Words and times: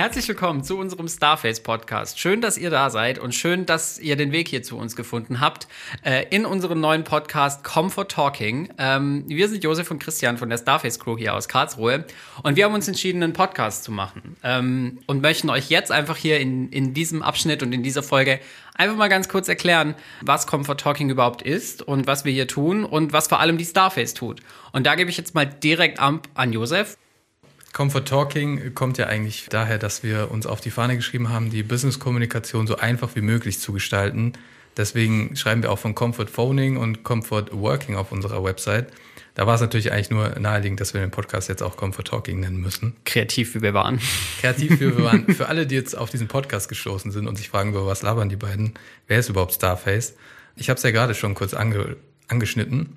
Herzlich 0.00 0.26
willkommen 0.28 0.64
zu 0.64 0.78
unserem 0.78 1.08
Starface 1.08 1.60
Podcast. 1.60 2.18
Schön, 2.18 2.40
dass 2.40 2.56
ihr 2.56 2.70
da 2.70 2.88
seid 2.88 3.18
und 3.18 3.34
schön, 3.34 3.66
dass 3.66 3.98
ihr 3.98 4.16
den 4.16 4.32
Weg 4.32 4.48
hier 4.48 4.62
zu 4.62 4.78
uns 4.78 4.96
gefunden 4.96 5.40
habt 5.40 5.68
äh, 6.02 6.24
in 6.30 6.46
unserem 6.46 6.80
neuen 6.80 7.04
Podcast 7.04 7.64
Comfort 7.64 8.06
Talking. 8.06 8.72
Ähm, 8.78 9.24
wir 9.28 9.46
sind 9.50 9.62
Josef 9.62 9.90
und 9.90 10.02
Christian 10.02 10.38
von 10.38 10.48
der 10.48 10.56
Starface 10.56 11.00
Crew 11.00 11.18
hier 11.18 11.34
aus 11.34 11.48
Karlsruhe 11.48 12.06
und 12.42 12.56
wir 12.56 12.64
haben 12.64 12.72
uns 12.72 12.88
entschieden, 12.88 13.22
einen 13.22 13.34
Podcast 13.34 13.84
zu 13.84 13.92
machen 13.92 14.38
ähm, 14.42 15.00
und 15.04 15.20
möchten 15.20 15.50
euch 15.50 15.68
jetzt 15.68 15.92
einfach 15.92 16.16
hier 16.16 16.40
in, 16.40 16.70
in 16.70 16.94
diesem 16.94 17.20
Abschnitt 17.20 17.62
und 17.62 17.70
in 17.74 17.82
dieser 17.82 18.02
Folge 18.02 18.40
einfach 18.76 18.96
mal 18.96 19.08
ganz 19.08 19.28
kurz 19.28 19.50
erklären, 19.50 19.94
was 20.22 20.46
Comfort 20.46 20.76
Talking 20.76 21.10
überhaupt 21.10 21.42
ist 21.42 21.82
und 21.82 22.06
was 22.06 22.24
wir 22.24 22.32
hier 22.32 22.48
tun 22.48 22.86
und 22.86 23.12
was 23.12 23.28
vor 23.28 23.40
allem 23.40 23.58
die 23.58 23.66
Starface 23.66 24.14
tut. 24.14 24.40
Und 24.72 24.86
da 24.86 24.94
gebe 24.94 25.10
ich 25.10 25.18
jetzt 25.18 25.34
mal 25.34 25.44
direkt 25.44 26.00
an, 26.00 26.20
an 26.32 26.54
Josef. 26.54 26.96
Comfort 27.72 28.02
Talking 28.02 28.74
kommt 28.74 28.98
ja 28.98 29.06
eigentlich 29.06 29.46
daher, 29.48 29.78
dass 29.78 30.02
wir 30.02 30.30
uns 30.30 30.46
auf 30.46 30.60
die 30.60 30.70
Fahne 30.70 30.96
geschrieben 30.96 31.28
haben, 31.28 31.50
die 31.50 31.62
Business-Kommunikation 31.62 32.66
so 32.66 32.76
einfach 32.76 33.14
wie 33.14 33.20
möglich 33.20 33.60
zu 33.60 33.72
gestalten. 33.72 34.32
Deswegen 34.76 35.36
schreiben 35.36 35.62
wir 35.62 35.70
auch 35.70 35.78
von 35.78 35.94
Comfort 35.94 36.26
Phoning 36.26 36.76
und 36.76 37.04
Comfort 37.04 37.46
Working 37.52 37.96
auf 37.96 38.12
unserer 38.12 38.42
Website. 38.42 38.88
Da 39.34 39.46
war 39.46 39.54
es 39.54 39.60
natürlich 39.60 39.92
eigentlich 39.92 40.10
nur 40.10 40.28
naheliegend, 40.38 40.80
dass 40.80 40.94
wir 40.94 41.00
den 41.00 41.10
Podcast 41.10 41.48
jetzt 41.48 41.62
auch 41.62 41.76
Comfort 41.76 42.04
Talking 42.04 42.40
nennen 42.40 42.60
müssen. 42.60 42.96
Kreativ 43.04 43.54
wie 43.54 43.62
wir 43.62 43.74
waren. 43.74 44.00
Kreativ 44.40 44.72
wie 44.80 44.96
wir 44.96 45.04
waren. 45.04 45.32
Für 45.32 45.48
alle, 45.48 45.66
die 45.66 45.76
jetzt 45.76 45.96
auf 45.96 46.10
diesen 46.10 46.28
Podcast 46.28 46.68
gestoßen 46.68 47.12
sind 47.12 47.28
und 47.28 47.36
sich 47.36 47.48
fragen, 47.48 47.70
über 47.70 47.86
was 47.86 48.02
labern 48.02 48.28
die 48.28 48.36
beiden, 48.36 48.74
wer 49.06 49.18
ist 49.18 49.28
überhaupt 49.28 49.54
Starface? 49.54 50.14
Ich 50.56 50.68
habe 50.68 50.76
es 50.76 50.82
ja 50.82 50.90
gerade 50.90 51.14
schon 51.14 51.34
kurz 51.34 51.54
ange 51.54 51.96
angeschnitten. 52.28 52.96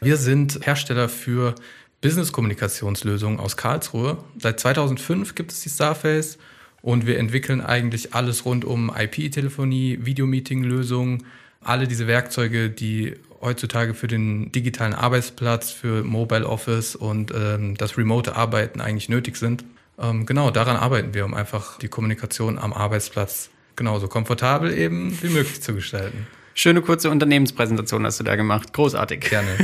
Wir 0.00 0.16
sind 0.16 0.66
Hersteller 0.66 1.08
für 1.08 1.54
Business-Kommunikationslösungen 2.02 3.40
aus 3.40 3.56
Karlsruhe. 3.56 4.18
Seit 4.38 4.60
2005 4.60 5.34
gibt 5.34 5.52
es 5.52 5.62
die 5.62 5.70
Starface 5.70 6.36
und 6.82 7.06
wir 7.06 7.18
entwickeln 7.18 7.62
eigentlich 7.62 8.12
alles 8.12 8.44
rund 8.44 8.64
um 8.66 8.92
IP-Telefonie, 8.94 10.00
Videomeeting-Lösungen, 10.02 11.24
alle 11.62 11.86
diese 11.86 12.06
Werkzeuge, 12.06 12.68
die 12.68 13.14
heutzutage 13.40 13.94
für 13.94 14.08
den 14.08 14.52
digitalen 14.52 14.94
Arbeitsplatz, 14.94 15.70
für 15.70 16.04
Mobile 16.04 16.46
Office 16.46 16.94
und 16.96 17.32
ähm, 17.34 17.76
das 17.76 17.96
remote 17.96 18.36
Arbeiten 18.36 18.80
eigentlich 18.80 19.08
nötig 19.08 19.36
sind. 19.36 19.64
Ähm, 19.98 20.26
genau, 20.26 20.50
daran 20.50 20.76
arbeiten 20.76 21.14
wir, 21.14 21.24
um 21.24 21.34
einfach 21.34 21.78
die 21.78 21.88
Kommunikation 21.88 22.58
am 22.58 22.72
Arbeitsplatz 22.72 23.50
genauso 23.76 24.08
komfortabel 24.08 24.76
eben 24.76 25.16
wie 25.22 25.28
möglich 25.28 25.62
zu 25.62 25.74
gestalten. 25.74 26.26
Schöne 26.54 26.82
kurze 26.82 27.10
Unternehmenspräsentation 27.10 28.04
hast 28.04 28.20
du 28.20 28.24
da 28.24 28.36
gemacht. 28.36 28.72
Großartig. 28.74 29.20
Gerne. 29.20 29.56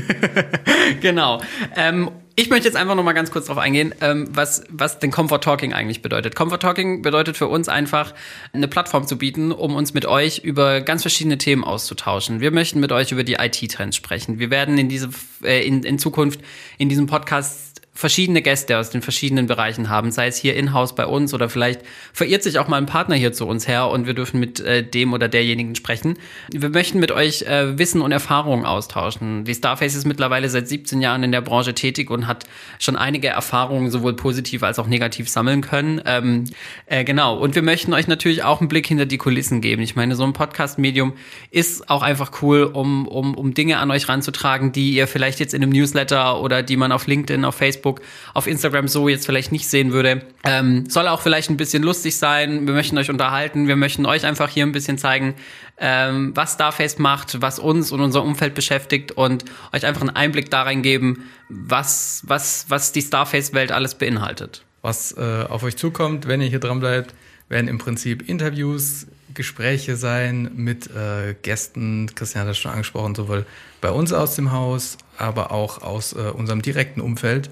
genau. 1.01 1.43
Ähm, 1.77 2.11
ich 2.39 2.51
möchte 2.51 2.69
jetzt 2.69 2.77
einfach 2.77 2.95
noch 2.95 3.03
mal 3.03 3.15
ganz 3.15 3.33
kurz 3.33 3.47
darauf 3.47 3.61
eingehen, 3.61 3.93
ähm, 4.01 4.29
was, 4.31 4.63
was 4.71 5.01
denn 5.01 5.11
Comfort 5.11 5.41
Talking 5.41 5.73
eigentlich 5.73 6.03
bedeutet. 6.03 6.37
Comfort 6.37 6.59
Talking 6.59 7.03
bedeutet 7.03 7.37
für 7.37 7.49
uns 7.49 7.69
einfach, 7.69 8.15
eine 8.53 8.69
Plattform 8.69 9.09
zu 9.09 9.19
bieten, 9.19 9.51
um 9.51 9.75
uns 9.75 9.93
mit 9.93 10.07
euch 10.07 10.39
über 10.39 10.81
ganz 10.81 11.03
verschiedene 11.03 11.39
Themen 11.39 11.65
auszutauschen. 11.65 12.41
Wir 12.41 12.53
möchten 12.53 12.79
mit 12.79 12.93
euch 12.93 13.11
über 13.11 13.25
die 13.25 13.35
IT-Trends 13.35 13.97
sprechen. 13.97 14.39
Wir 14.39 14.51
werden 14.51 14.79
in, 14.79 14.89
diese, 14.89 15.09
äh, 15.43 15.67
in, 15.67 15.83
in 15.83 15.99
Zukunft 15.99 16.39
in 16.79 16.89
diesem 16.89 17.07
Podcast 17.07 17.68
verschiedene 17.99 18.43
Gäste 18.43 18.79
aus 18.79 18.91
den 18.91 19.03
verschiedenen 19.03 19.49
Bereichen 19.49 19.89
haben, 19.89 20.13
sei 20.13 20.29
es 20.29 20.37
hier 20.37 20.55
in-house 20.55 20.95
bei 20.95 21.05
uns 21.05 21.35
oder 21.35 21.49
vielleicht 21.49 21.81
verirrt 22.13 22.45
sich 22.45 22.61
auch 22.61 22.69
mal 22.69 22.77
ein 22.77 22.87
Partner 22.87 23.17
hier 23.17 23.33
zu 23.33 23.45
uns 23.45 23.67
her 23.67 23.89
und 23.89 24.07
wir 24.07 24.15
dürfen 24.15 24.39
mit 24.39 24.61
äh, 24.61 24.85
dem 24.85 25.13
oder 25.13 25.27
derjenigen 25.29 25.75
sprechen. 25.75 26.17
Wir 26.53 26.69
möchten 26.69 27.01
mit 27.01 27.11
euch 27.11 27.43
äh, 27.43 27.77
Wissen 27.77 28.01
und 28.01 28.13
Erfahrungen 28.13 28.65
austauschen. 28.65 29.43
Die 29.43 29.53
Starface 29.53 29.97
ist 29.97 30.07
mittlerweile 30.07 30.49
seit 30.49 30.69
17 30.69 31.01
Jahren 31.01 31.25
in 31.25 31.33
der 31.33 31.41
Branche 31.41 31.75
tätig 31.75 32.09
und 32.09 32.29
hat 32.29 32.45
schon 32.79 32.95
einige 32.95 33.27
Erfahrungen 33.27 33.91
sowohl 33.91 34.15
positiv 34.15 34.63
als 34.63 34.79
auch 34.79 34.87
negativ 34.87 35.29
sammeln 35.29 35.61
können. 35.61 36.01
Ähm, 36.07 36.45
äh, 36.87 37.03
genau. 37.03 37.37
Und 37.37 37.57
wir 37.57 37.63
möchten 37.63 37.93
euch 37.95 38.07
natürlich 38.07 38.45
auch 38.45 38.61
einen 38.61 38.69
Blick 38.69 38.87
hinter 38.87 39.07
die 39.07 39.19
Kulissen 39.19 39.61
geben. 39.61 39.83
Ich 39.83 39.97
meine, 39.97 40.15
so 40.15 40.23
ein 40.23 40.35
Podcast-Medium 40.35 41.15
ist 41.51 41.91
auch 41.91 42.03
einfach 42.03 42.31
cool, 42.43 42.63
um, 42.63 43.09
um, 43.09 43.35
um 43.35 43.55
Dinge 43.55 43.79
an 43.79 43.91
euch 43.91 44.09
ranzutragen, 44.09 44.71
die 44.71 44.93
ihr 44.93 45.09
vielleicht 45.09 45.41
jetzt 45.41 45.53
in 45.53 45.65
einem 45.65 45.73
Newsletter 45.73 46.41
oder 46.41 46.63
die 46.63 46.77
man 46.77 46.93
auf 46.93 47.09
LinkedIn, 47.09 47.45
auf 47.45 47.57
Facebook 47.57 47.88
Facebook, 47.89 48.01
auf 48.35 48.47
Instagram 48.47 48.89
so 48.89 49.09
jetzt 49.09 49.27
vielleicht 49.27 49.53
nicht 49.53 49.69
sehen 49.69 49.93
würde. 49.93 50.23
Ähm, 50.45 50.89
soll 50.89 51.09
auch 51.09 51.21
vielleicht 51.21 51.51
ein 51.51 51.57
bisschen 51.57 51.83
lustig 51.83 52.17
sein. 52.17 52.67
Wir 52.67 52.75
möchten 52.75 52.99
euch 52.99 53.11
unterhalten. 53.11 53.69
Wir 53.69 53.77
möchten 53.77 54.07
euch 54.07 54.25
einfach 54.25 54.49
hier 54.49 54.65
ein 54.65 54.73
bisschen 54.73 54.99
zeigen, 54.99 55.35
ähm, 55.79 56.33
was 56.35 56.55
Starface 56.55 56.99
macht, 56.99 57.41
was 57.41 57.59
uns 57.59 57.93
und 57.93 58.01
unser 58.01 58.23
Umfeld 58.23 58.55
beschäftigt 58.55 59.13
und 59.13 59.45
euch 59.73 59.87
einfach 59.87 60.03
einen 60.03 60.17
Einblick 60.17 60.51
darin 60.51 60.83
geben, 60.83 61.25
was, 61.49 62.23
was, 62.27 62.67
was 62.69 62.93
die 62.93 63.03
Starface-Welt 63.03 63.73
alles 63.73 63.95
beinhaltet. 63.95 64.65
Was 64.83 65.13
äh, 65.17 65.45
auf 65.49 65.63
euch 65.63 65.77
zukommt, 65.77 66.29
wenn 66.29 66.41
ihr 66.41 66.49
hier 66.49 66.61
dran 66.61 66.81
bleibt, 66.81 67.15
werden 67.49 67.69
im 67.69 67.79
Prinzip 67.79 68.29
Interviews, 68.29 69.07
Gespräche 69.35 69.97
sein 69.97 70.51
mit 70.57 70.89
äh, 70.89 71.35
Gästen, 71.43 72.11
Christian 72.15 72.43
hat 72.43 72.51
das 72.51 72.59
schon 72.59 72.73
angesprochen, 72.73 73.15
sowohl 73.15 73.47
bei 73.81 73.91
uns 73.91 74.13
aus 74.13 74.35
dem 74.35 74.53
Haus, 74.53 74.99
aber 75.17 75.53
auch 75.53 75.83
aus 75.83 76.13
äh, 76.13 76.31
unserem 76.35 76.63
direkten 76.63 77.01
Umfeld. 77.01 77.51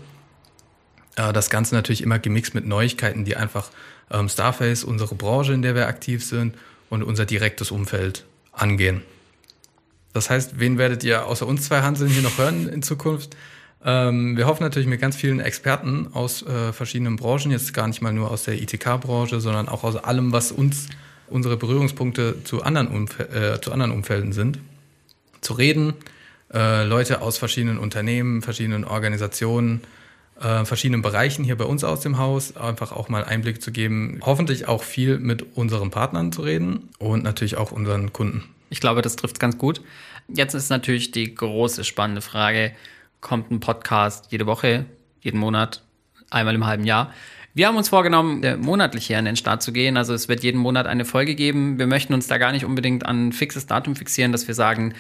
Äh, 1.17 1.33
das 1.33 1.51
Ganze 1.51 1.75
natürlich 1.75 2.03
immer 2.03 2.19
gemixt 2.19 2.55
mit 2.55 2.67
Neuigkeiten, 2.67 3.25
die 3.25 3.37
einfach 3.37 3.71
ähm, 4.11 4.29
Starface, 4.29 4.85
unsere 4.85 5.15
Branche, 5.15 5.53
in 5.53 5.63
der 5.63 5.75
wir 5.75 5.89
aktiv 5.89 6.25
sind 6.25 6.55
und 6.89 7.03
unser 7.03 7.27
direktes 7.27 7.71
Umfeld 7.71 8.25
angehen. 8.53 9.03
Das 10.13 10.31
heißt, 10.31 10.59
wen 10.59 10.79
werdet 10.79 11.05
ihr 11.05 11.27
außer 11.27 11.47
uns 11.47 11.67
zwei 11.67 11.83
Hanseln 11.83 12.11
hier 12.11 12.23
noch 12.23 12.39
hören 12.39 12.69
in 12.69 12.83
Zukunft? 12.83 13.37
Ähm, 13.85 14.37
wir 14.37 14.47
hoffen 14.47 14.63
natürlich 14.63 14.89
mit 14.89 15.01
ganz 15.01 15.17
vielen 15.17 15.41
Experten 15.41 16.09
aus 16.13 16.43
äh, 16.43 16.73
verschiedenen 16.73 17.17
Branchen, 17.17 17.51
jetzt 17.51 17.75
gar 17.75 17.87
nicht 17.87 18.01
mal 18.01 18.13
nur 18.13 18.31
aus 18.31 18.45
der 18.45 18.55
ITK-Branche, 18.61 19.41
sondern 19.41 19.69
auch 19.69 19.85
aus 19.85 19.97
allem, 19.97 20.33
was 20.33 20.53
uns 20.53 20.89
unsere 21.29 21.57
Berührungspunkte 21.57 22.43
zu 22.45 22.63
anderen, 22.63 22.89
Umf 22.89 23.19
äh, 23.21 23.61
zu 23.61 23.73
anderen 23.73 23.93
Umfelden 23.93 24.33
sind, 24.33 24.59
zu 25.41 25.53
reden. 25.53 25.95
Äh, 26.53 26.85
Leute 26.85 27.21
aus 27.21 27.39
verschiedenen 27.39 27.79
Unternehmen, 27.79 28.43
verschiedenen 28.43 28.85
Organisationen, 28.85 29.83
äh, 30.41 30.65
verschiedenen 30.65 31.03
Bereichen 31.03 31.45
hier 31.45 31.57
bei 31.57 31.65
uns 31.65 31.85
aus 31.85 32.01
dem 32.01 32.19
Haus 32.19 32.57
einfach 32.57 32.93
auch 32.93 33.09
mal 33.09 33.25
Einblick 33.25 33.63
zu 33.63 33.73
geben. 33.73 34.21
Hoffentlich 34.23 34.69
auch 34.69 34.83
viel 34.83 35.19
mit 35.19 35.57
unseren 35.57 35.91
Partnern 35.91 36.33
zu 36.33 36.43
reden 36.43 36.91
und 36.99 37.25
natürlich 37.25 37.57
auch 37.57 37.73
unseren 37.73 38.13
Kunden. 38.13 38.45
Ich 38.69 38.81
glaube, 38.81 39.03
das 39.03 39.17
trifft 39.17 39.41
ganz 39.41 39.59
gut. 39.59 39.81
Jetzt 40.29 40.55
ist 40.55 40.71
natürlich 40.71 41.13
die 41.13 41.35
große 41.35 41.85
spannende 41.85 42.21
Frage, 42.21 42.73
kommt 43.21 43.51
ein 43.51 43.61
Podcast 43.61 44.27
jede 44.31 44.47
Woche, 44.47 44.87
jeden 45.21 45.39
Monat, 45.39 45.83
einmal 46.31 46.55
im 46.55 46.67
halben 46.67 46.85
Jahr? 46.85 47.13
Wir 47.57 47.69
haben 47.69 47.77
uns 47.79 47.89
vorgenommen, 47.89 48.43
äh, 48.43 48.59
monatlich 48.59 49.07
hier 49.07 49.19
an 49.19 49.25
den 49.25 49.37
Start 49.37 49.63
zu 49.63 49.73
gehen. 49.73 49.97
Also 49.97 50.13
es 50.13 50.29
wird 50.29 50.43
jeden 50.43 50.61
Monat 50.61 50.87
eine 50.87 51.07
Folge 51.07 51.35
geben. 51.35 51.79
Wir 51.79 51.87
möchten 51.87 52.13
uns 52.13 52.27
da 52.27 52.37
gar 52.37 52.53
nicht 52.53 52.67
unbedingt 52.67 53.07
an 53.07 53.29
ein 53.29 53.33
fixes 53.33 53.67
Datum 53.67 53.97
fixieren, 53.97 54.31
dass 54.31 54.47
wir 54.47 54.55
sagen, 54.55 54.93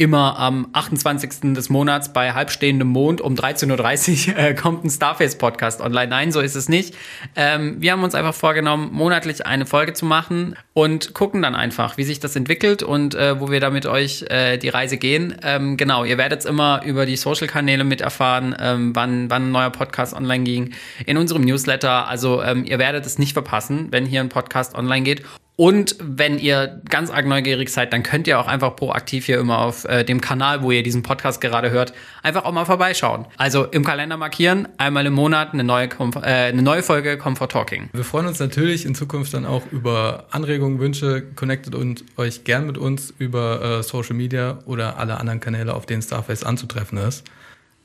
immer 0.00 0.38
am 0.38 0.68
28. 0.72 1.52
des 1.52 1.68
Monats 1.68 2.12
bei 2.12 2.32
halbstehendem 2.32 2.88
Mond 2.88 3.20
um 3.20 3.34
13.30 3.34 4.30
Uhr 4.30 4.38
äh, 4.38 4.54
kommt 4.54 4.82
ein 4.82 4.90
Starface-Podcast 4.90 5.82
online. 5.82 6.08
Nein, 6.08 6.32
so 6.32 6.40
ist 6.40 6.54
es 6.54 6.70
nicht. 6.70 6.96
Ähm, 7.36 7.76
wir 7.80 7.92
haben 7.92 8.02
uns 8.02 8.14
einfach 8.14 8.34
vorgenommen, 8.34 8.88
monatlich 8.92 9.44
eine 9.44 9.66
Folge 9.66 9.92
zu 9.92 10.06
machen 10.06 10.56
und 10.72 11.12
gucken 11.12 11.42
dann 11.42 11.54
einfach, 11.54 11.98
wie 11.98 12.04
sich 12.04 12.18
das 12.18 12.34
entwickelt 12.34 12.82
und 12.82 13.14
äh, 13.14 13.38
wo 13.40 13.50
wir 13.50 13.60
da 13.60 13.68
mit 13.68 13.84
euch 13.84 14.24
äh, 14.30 14.56
die 14.56 14.70
Reise 14.70 14.96
gehen. 14.96 15.36
Ähm, 15.42 15.76
genau, 15.76 16.04
ihr 16.04 16.16
werdet 16.16 16.40
es 16.40 16.46
immer 16.46 16.80
über 16.84 17.04
die 17.04 17.16
Social-Kanäle 17.16 17.84
mit 17.84 18.00
erfahren, 18.00 18.56
ähm, 18.58 18.96
wann, 18.96 19.28
wann 19.28 19.48
ein 19.48 19.52
neuer 19.52 19.70
Podcast 19.70 20.14
online 20.14 20.44
ging. 20.44 20.72
In 21.04 21.18
unserem 21.18 21.42
Newsletter. 21.42 22.08
Also 22.08 22.42
ähm, 22.42 22.64
ihr 22.64 22.78
werdet 22.78 23.04
es 23.04 23.18
nicht 23.18 23.34
verpassen, 23.34 23.88
wenn 23.90 24.06
hier 24.06 24.20
ein 24.20 24.30
Podcast 24.30 24.74
online 24.74 25.02
geht. 25.02 25.22
Und 25.60 25.96
wenn 26.00 26.38
ihr 26.38 26.80
ganz 26.88 27.10
arg 27.10 27.26
neugierig 27.26 27.68
seid, 27.68 27.92
dann 27.92 28.02
könnt 28.02 28.26
ihr 28.26 28.40
auch 28.40 28.46
einfach 28.46 28.74
proaktiv 28.76 29.26
hier 29.26 29.38
immer 29.38 29.58
auf 29.58 29.84
äh, 29.84 30.04
dem 30.04 30.22
Kanal, 30.22 30.62
wo 30.62 30.70
ihr 30.70 30.82
diesen 30.82 31.02
Podcast 31.02 31.42
gerade 31.42 31.70
hört, 31.70 31.92
einfach 32.22 32.46
auch 32.46 32.52
mal 32.52 32.64
vorbeischauen. 32.64 33.26
Also 33.36 33.66
im 33.66 33.84
Kalender 33.84 34.16
markieren, 34.16 34.68
einmal 34.78 35.04
im 35.04 35.12
Monat 35.12 35.52
eine 35.52 35.62
neue, 35.62 35.86
Comfort, 35.90 36.22
äh, 36.22 36.48
eine 36.48 36.62
neue 36.62 36.82
Folge 36.82 37.18
Comfort 37.18 37.48
Talking. 37.48 37.90
Wir 37.92 38.04
freuen 38.04 38.26
uns 38.26 38.38
natürlich 38.38 38.86
in 38.86 38.94
Zukunft 38.94 39.34
dann 39.34 39.44
auch 39.44 39.70
über 39.70 40.24
Anregungen, 40.30 40.78
Wünsche. 40.78 41.24
Connectet 41.36 41.74
und 41.74 42.06
euch 42.16 42.44
gern 42.44 42.66
mit 42.66 42.78
uns 42.78 43.12
über 43.18 43.80
äh, 43.80 43.82
Social 43.82 44.16
Media 44.16 44.60
oder 44.64 44.96
alle 44.96 45.20
anderen 45.20 45.40
Kanäle, 45.40 45.74
auf 45.74 45.84
denen 45.84 46.00
Starface 46.00 46.42
anzutreffen 46.42 46.96
ist. 46.96 47.24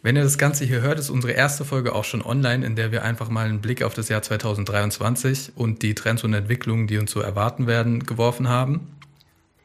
Wenn 0.05 0.15
ihr 0.17 0.21
das 0.21 0.37
Ganze 0.37 0.65
hier 0.65 0.81
hört, 0.81 0.99
ist 0.99 1.09
unsere 1.09 1.33
erste 1.33 1.65
Folge 1.65 1.95
auch 1.95 2.03
schon 2.03 2.21
online, 2.21 2.63
in 2.63 2.75
der 2.75 2.91
wir 2.91 3.03
einfach 3.03 3.27
mal 3.27 3.47
einen 3.47 3.59
Blick 3.59 3.81
auf 3.81 3.95
das 3.95 4.07
Jahr 4.07 4.21
2023 4.21 5.53
und 5.55 5.81
die 5.81 5.95
Trends 5.95 6.23
und 6.23 6.31
Entwicklungen, 6.35 6.85
die 6.85 6.99
uns 6.99 7.09
so 7.09 7.21
erwarten 7.21 7.65
werden, 7.65 8.05
geworfen 8.05 8.47
haben. 8.47 8.94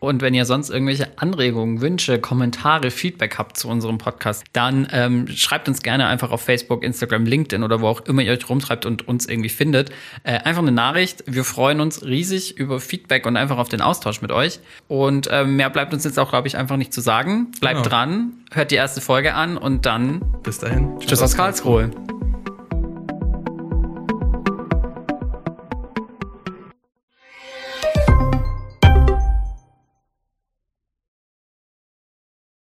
Und 0.00 0.22
wenn 0.22 0.34
ihr 0.34 0.46
sonst 0.46 0.70
irgendwelche 0.70 1.08
Anregungen, 1.16 1.80
Wünsche, 1.80 2.18
Kommentare, 2.18 2.90
Feedback 2.90 3.38
habt 3.38 3.56
zu 3.56 3.68
unserem 3.68 3.98
Podcast, 3.98 4.44
dann 4.52 4.88
ähm, 4.92 5.28
schreibt 5.28 5.68
uns 5.68 5.82
gerne 5.82 6.06
einfach 6.06 6.30
auf 6.30 6.40
Facebook, 6.40 6.82
Instagram, 6.82 7.26
LinkedIn 7.26 7.62
oder 7.62 7.80
wo 7.80 7.86
auch 7.86 8.00
immer 8.06 8.22
ihr 8.22 8.32
euch 8.32 8.48
rumtreibt 8.48 8.86
und 8.86 9.06
uns 9.06 9.26
irgendwie 9.26 9.50
findet. 9.50 9.90
Äh, 10.24 10.38
einfach 10.38 10.62
eine 10.62 10.72
Nachricht. 10.72 11.22
Wir 11.26 11.44
freuen 11.44 11.80
uns 11.80 12.04
riesig 12.04 12.56
über 12.58 12.80
Feedback 12.80 13.26
und 13.26 13.36
einfach 13.36 13.58
auf 13.58 13.68
den 13.68 13.82
Austausch 13.82 14.22
mit 14.22 14.32
euch. 14.32 14.60
Und 14.88 15.28
äh, 15.28 15.44
mehr 15.44 15.70
bleibt 15.70 15.92
uns 15.92 16.04
jetzt 16.04 16.18
auch, 16.18 16.30
glaube 16.30 16.48
ich, 16.48 16.56
einfach 16.56 16.76
nicht 16.76 16.94
zu 16.94 17.02
sagen. 17.02 17.52
Bleibt 17.60 17.82
genau. 17.82 17.88
dran, 17.88 18.32
hört 18.52 18.70
die 18.70 18.76
erste 18.76 19.00
Folge 19.00 19.34
an 19.34 19.58
und 19.58 19.84
dann 19.84 20.22
bis 20.42 20.58
dahin. 20.58 20.98
Tschüss 21.00 21.22
aus 21.22 21.36
Karlsruhe. 21.36 21.90